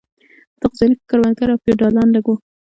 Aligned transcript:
په 0.57 0.57
دغو 0.67 0.75
ځایو 0.79 0.97
کې 0.97 1.05
کروندګر 1.09 1.47
او 1.51 1.61
فیوډالان 1.63 2.07
لږ 2.15 2.25
وو. 2.27 2.35